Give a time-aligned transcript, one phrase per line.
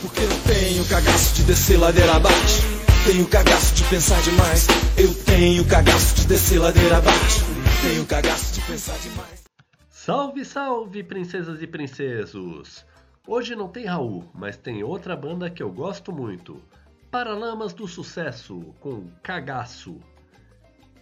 [0.00, 2.62] Porque eu tenho cagaço de descer ladeira abaixo.
[3.04, 4.66] Tenho cagaço de pensar demais.
[4.96, 7.44] Eu tenho cagaço de descer ladeira abaixo.
[7.82, 9.42] Tenho cagaço de pensar demais.
[9.90, 12.86] Salve, salve, princesas e princesos!
[13.26, 16.62] Hoje não tem Raul, mas tem outra banda que eu gosto muito.
[17.10, 19.98] Paralamas do Sucesso, com Cagaço.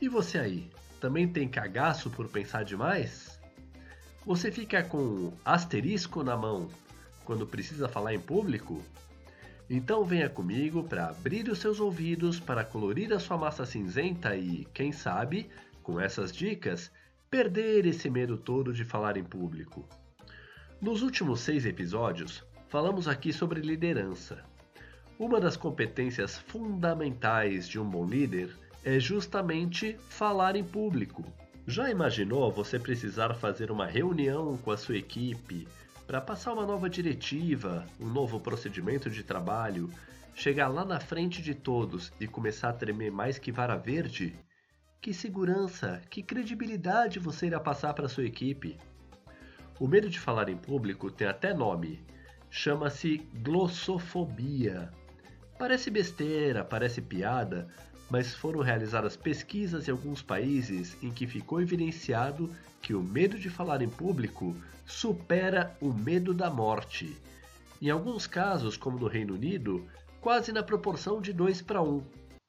[0.00, 0.70] E você aí,
[1.00, 3.38] também tem cagaço por pensar demais?
[4.24, 6.68] Você fica com asterisco na mão
[7.26, 8.82] quando precisa falar em público?
[9.68, 14.64] Então venha comigo para abrir os seus ouvidos para colorir a sua massa cinzenta e,
[14.72, 15.50] quem sabe,
[15.82, 16.90] com essas dicas,
[17.28, 19.86] perder esse medo todo de falar em público.
[20.80, 24.44] Nos últimos seis episódios, falamos aqui sobre liderança.
[25.18, 28.54] Uma das competências fundamentais de um bom líder
[28.84, 31.24] é justamente falar em público.
[31.66, 35.66] Já imaginou você precisar fazer uma reunião com a sua equipe
[36.06, 39.90] para passar uma nova diretiva, um novo procedimento de trabalho,
[40.34, 44.38] chegar lá na frente de todos e começar a tremer mais que vara verde?
[45.00, 48.78] Que segurança, que credibilidade você irá passar para sua equipe?
[49.80, 52.04] O medo de falar em público tem até nome.
[52.48, 54.90] Chama-se glossofobia.
[55.58, 57.68] Parece besteira, parece piada,
[58.08, 63.50] mas foram realizadas pesquisas em alguns países em que ficou evidenciado que o medo de
[63.50, 64.54] falar em público
[64.86, 67.16] supera o medo da morte.
[67.82, 69.84] Em alguns casos, como no Reino Unido,
[70.20, 72.02] quase na proporção de 2 para 1.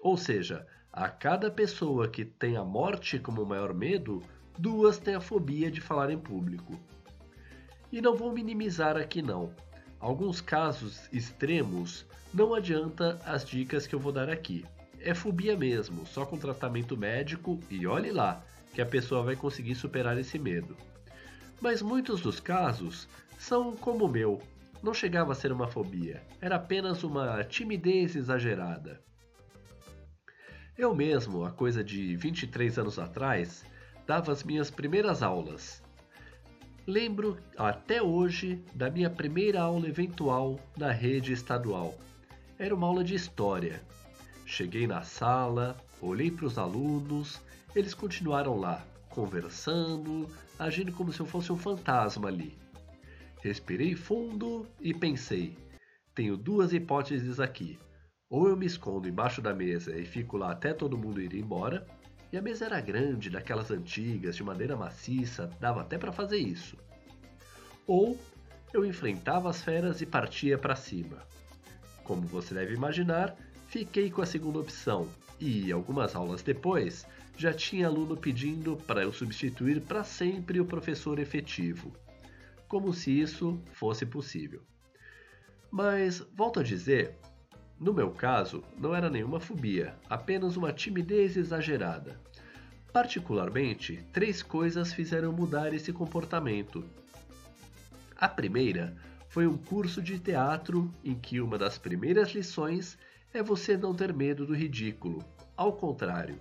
[0.00, 4.22] Ou seja, a cada pessoa que tem a morte como maior medo,
[4.58, 6.80] duas têm a fobia de falar em público.
[7.92, 9.54] E não vou minimizar aqui não.
[10.00, 14.64] Alguns casos extremos não adianta as dicas que eu vou dar aqui
[15.04, 19.74] é fobia mesmo, só com tratamento médico e olhe lá, que a pessoa vai conseguir
[19.74, 20.76] superar esse medo.
[21.60, 23.08] Mas muitos dos casos
[23.38, 24.40] são como o meu,
[24.82, 29.00] não chegava a ser uma fobia, era apenas uma timidez exagerada.
[30.76, 33.64] Eu mesmo, há coisa de 23 anos atrás,
[34.06, 35.82] dava as minhas primeiras aulas.
[36.86, 41.94] Lembro até hoje da minha primeira aula eventual na rede estadual.
[42.58, 43.80] Era uma aula de história
[44.52, 47.40] Cheguei na sala, olhei para os alunos,
[47.74, 52.54] eles continuaram lá, conversando, agindo como se eu fosse um fantasma ali.
[53.40, 55.56] Respirei fundo e pensei:
[56.14, 57.78] tenho duas hipóteses aqui.
[58.28, 61.86] Ou eu me escondo embaixo da mesa e fico lá até todo mundo ir embora,
[62.30, 66.76] e a mesa era grande, daquelas antigas, de madeira maciça, dava até para fazer isso.
[67.86, 68.20] Ou
[68.70, 71.26] eu enfrentava as feras e partia para cima.
[72.04, 73.34] Como você deve imaginar,
[73.72, 75.08] Fiquei com a segunda opção
[75.40, 77.06] e, algumas aulas depois,
[77.38, 81.90] já tinha aluno pedindo para eu substituir para sempre o professor efetivo.
[82.68, 84.60] Como se isso fosse possível.
[85.70, 87.16] Mas, volto a dizer,
[87.80, 92.20] no meu caso, não era nenhuma fobia, apenas uma timidez exagerada.
[92.92, 96.84] Particularmente, três coisas fizeram mudar esse comportamento.
[98.18, 98.94] A primeira
[99.30, 102.98] foi um curso de teatro em que uma das primeiras lições
[103.32, 105.24] é você não ter medo do ridículo.
[105.56, 106.38] Ao contrário.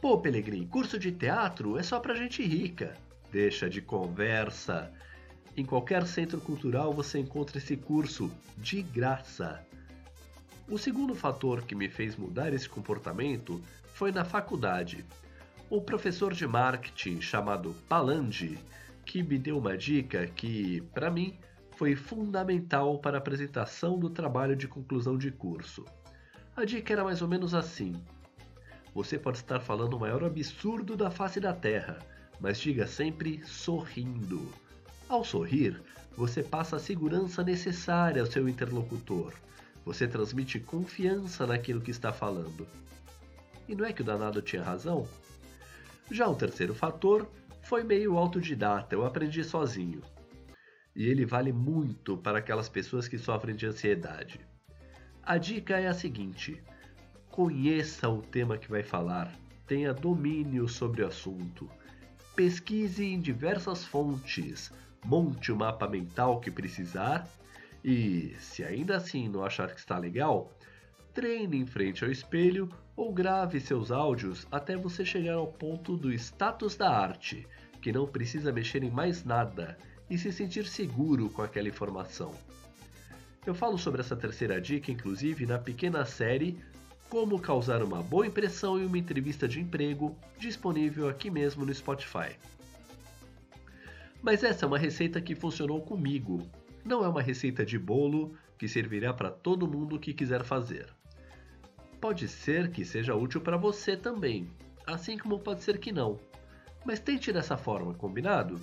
[0.00, 2.94] Pô, Pelegrim, curso de teatro é só pra gente rica.
[3.30, 4.92] Deixa de conversa.
[5.56, 9.64] Em qualquer centro cultural você encontra esse curso de graça.
[10.68, 13.62] O segundo fator que me fez mudar esse comportamento
[13.94, 15.04] foi na faculdade.
[15.70, 18.58] Um professor de marketing chamado Palandi,
[19.04, 21.38] que me deu uma dica que, para mim,
[21.82, 25.84] foi fundamental para a apresentação do trabalho de conclusão de curso.
[26.54, 28.00] A dica era mais ou menos assim:
[28.94, 31.98] Você pode estar falando o maior absurdo da face da Terra,
[32.38, 34.48] mas diga sempre sorrindo.
[35.08, 35.82] Ao sorrir,
[36.16, 39.32] você passa a segurança necessária ao seu interlocutor.
[39.84, 42.64] Você transmite confiança naquilo que está falando.
[43.68, 45.04] E não é que o danado tinha razão?
[46.12, 47.26] Já o terceiro fator
[47.60, 50.00] foi meio autodidata, eu aprendi sozinho
[50.94, 54.40] e ele vale muito para aquelas pessoas que sofrem de ansiedade.
[55.22, 56.62] A dica é a seguinte:
[57.30, 59.32] conheça o tema que vai falar,
[59.66, 61.68] tenha domínio sobre o assunto,
[62.34, 64.72] pesquise em diversas fontes,
[65.04, 67.28] monte o mapa mental que precisar
[67.84, 70.52] e, se ainda assim não achar que está legal,
[71.14, 76.12] treine em frente ao espelho ou grave seus áudios até você chegar ao ponto do
[76.12, 77.46] status da arte,
[77.80, 79.76] que não precisa mexer em mais nada
[80.12, 82.34] e se sentir seguro com aquela informação.
[83.46, 86.58] Eu falo sobre essa terceira dica, inclusive, na pequena série
[87.08, 92.36] Como Causar uma Boa Impressão em uma Entrevista de Emprego, disponível aqui mesmo no Spotify.
[94.20, 96.46] Mas essa é uma receita que funcionou comigo.
[96.84, 100.88] Não é uma receita de bolo que servirá para todo mundo que quiser fazer.
[101.98, 104.46] Pode ser que seja útil para você também,
[104.86, 106.20] assim como pode ser que não.
[106.84, 108.60] Mas tente dessa forma, combinado?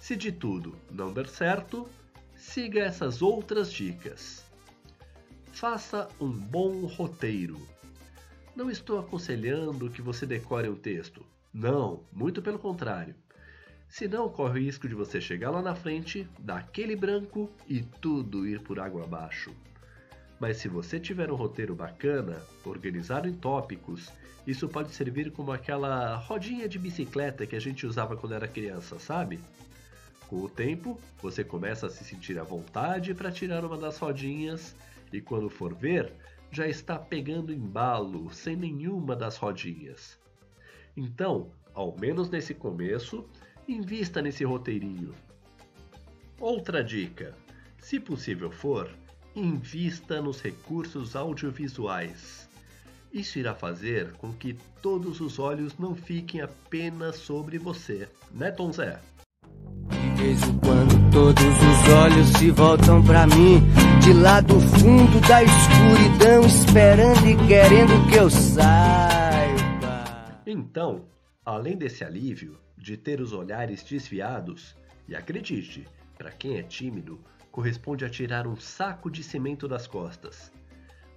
[0.00, 1.88] Se de tudo não der certo,
[2.36, 4.44] siga essas outras dicas.
[5.52, 7.60] Faça um bom roteiro.
[8.54, 11.24] Não estou aconselhando que você decore um texto.
[11.52, 13.14] Não, muito pelo contrário.
[13.88, 18.46] Senão corre o risco de você chegar lá na frente, dar aquele branco e tudo
[18.46, 19.50] ir por água abaixo.
[20.38, 24.12] Mas se você tiver um roteiro bacana, organizado em tópicos,
[24.46, 28.98] isso pode servir como aquela rodinha de bicicleta que a gente usava quando era criança,
[28.98, 29.40] sabe?
[30.28, 34.76] Com o tempo, você começa a se sentir à vontade para tirar uma das rodinhas
[35.10, 36.12] e quando for ver,
[36.52, 40.18] já está pegando embalo sem nenhuma das rodinhas.
[40.94, 43.24] Então, ao menos nesse começo,
[43.66, 45.14] invista nesse roteirinho.
[46.38, 47.34] Outra dica:
[47.78, 48.90] se possível for,
[49.34, 52.48] invista nos recursos audiovisuais.
[53.10, 58.70] Isso irá fazer com que todos os olhos não fiquem apenas sobre você, né, Tom
[58.70, 59.00] Zé?
[60.20, 63.60] Em quando todos os olhos se voltam para mim,
[64.02, 70.04] de lá do fundo da escuridão, esperando e querendo que eu saiba.
[70.44, 71.04] Então,
[71.44, 74.76] além desse alívio, de ter os olhares desviados,
[75.06, 75.86] e acredite,
[76.16, 77.20] para quem é tímido,
[77.52, 80.52] corresponde a tirar um saco de cimento das costas.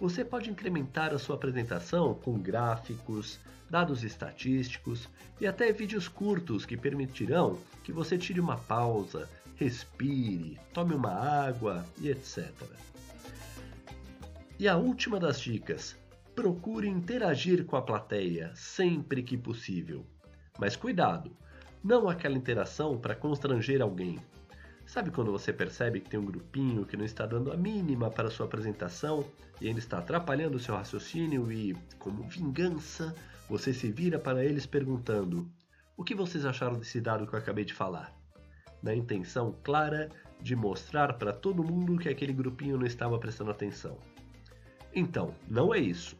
[0.00, 3.38] Você pode incrementar a sua apresentação com gráficos,
[3.70, 5.08] dados estatísticos
[5.40, 11.84] e até vídeos curtos que permitirão que você tire uma pausa, respire, tome uma água
[12.00, 12.50] e etc.
[14.58, 15.96] E a última das dicas:
[16.34, 20.06] procure interagir com a plateia sempre que possível.
[20.58, 21.36] Mas cuidado!
[21.82, 24.18] não aquela interação para constranger alguém.
[24.86, 28.28] Sabe quando você percebe que tem um grupinho que não está dando a mínima para
[28.28, 29.24] a sua apresentação
[29.60, 33.14] e ainda está atrapalhando o seu raciocínio e, como vingança,
[33.48, 35.50] você se vira para eles perguntando:
[35.96, 38.12] O que vocês acharam desse dado que eu acabei de falar?
[38.82, 40.08] Na intenção clara
[40.40, 43.98] de mostrar para todo mundo que aquele grupinho não estava prestando atenção.
[44.94, 46.16] Então, não é isso.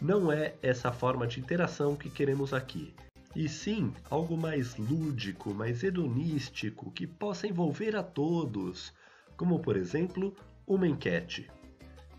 [0.00, 2.94] Não é essa forma de interação que queremos aqui
[3.34, 8.92] e sim algo mais lúdico, mais hedonístico, que possa envolver a todos,
[9.36, 10.34] como por exemplo
[10.66, 11.48] uma enquete.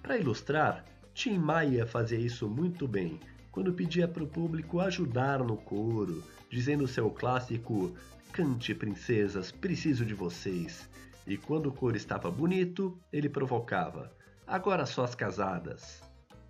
[0.01, 3.19] Para ilustrar, Tim Maia fazia isso muito bem
[3.51, 7.94] quando pedia para o público ajudar no coro, dizendo seu clássico
[8.31, 10.89] Cante, princesas, preciso de vocês.
[11.27, 14.12] E quando o coro estava bonito, ele provocava:
[14.48, 16.01] Agora só as casadas,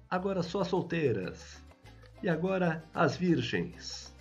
[0.09, 1.57] agora só as solteiras,
[2.21, 4.13] e agora as virgens.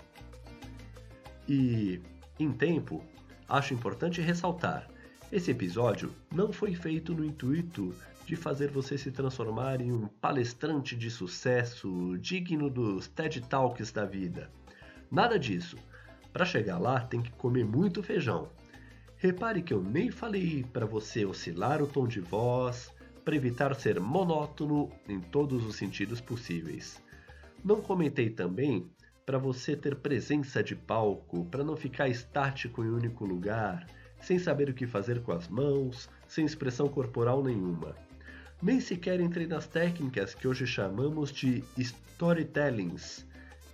[1.46, 2.00] E,
[2.38, 3.04] em tempo,
[3.46, 4.88] acho importante ressaltar:
[5.30, 7.94] esse episódio não foi feito no intuito
[8.30, 14.04] de fazer você se transformar em um palestrante de sucesso digno dos TED Talks da
[14.04, 14.48] vida.
[15.10, 15.76] Nada disso.
[16.32, 18.48] Para chegar lá, tem que comer muito feijão.
[19.16, 22.94] Repare que eu nem falei para você oscilar o tom de voz,
[23.24, 27.02] para evitar ser monótono em todos os sentidos possíveis.
[27.64, 28.88] Não comentei também
[29.26, 33.88] para você ter presença de palco, para não ficar estático em um único lugar,
[34.20, 37.96] sem saber o que fazer com as mãos, sem expressão corporal nenhuma.
[38.62, 43.26] Nem sequer entrei nas técnicas que hoje chamamos de storytellings,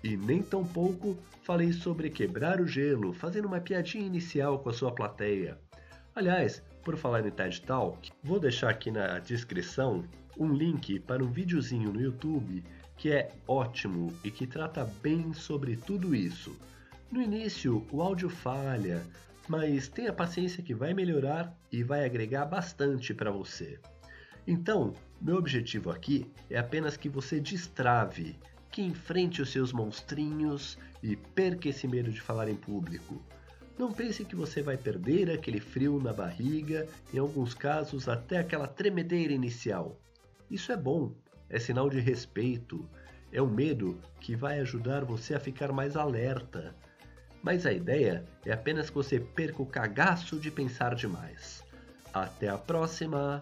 [0.03, 4.93] e nem tampouco falei sobre quebrar o gelo, fazendo uma piadinha inicial com a sua
[4.93, 5.59] plateia.
[6.15, 10.05] Aliás, por falar em TED Talk, vou deixar aqui na descrição
[10.39, 12.63] um link para um videozinho no YouTube
[12.97, 16.57] que é ótimo e que trata bem sobre tudo isso.
[17.11, 19.03] No início, o áudio falha,
[19.49, 23.79] mas tenha paciência que vai melhorar e vai agregar bastante para você.
[24.47, 28.39] Então, meu objetivo aqui é apenas que você destrave,
[28.71, 33.21] que enfrente os seus monstrinhos e perca esse medo de falar em público.
[33.79, 38.67] Não pense que você vai perder aquele frio na barriga, em alguns casos até aquela
[38.67, 39.99] tremedeira inicial.
[40.51, 41.13] Isso é bom,
[41.51, 42.89] é sinal de respeito,
[43.33, 46.75] é um medo que vai ajudar você a ficar mais alerta.
[47.43, 51.63] Mas a ideia é apenas que você perca o cagaço de pensar demais.
[52.15, 53.41] Até a próxima!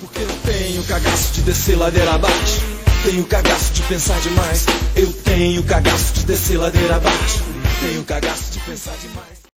[0.00, 2.60] Porque eu tenho cagaço de descer ladeira abaixo.
[3.04, 4.64] Tenho cagaço de pensar demais.
[4.96, 7.44] Eu tenho cagaço de descer ladeira abaixo.
[7.80, 9.40] Tenho cagaço de pensar demais.